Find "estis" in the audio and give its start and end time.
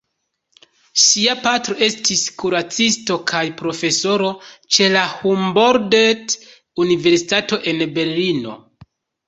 1.87-2.23